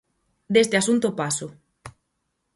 Deste 0.55 0.75
asunto 0.77 1.07
paso. 1.19 1.47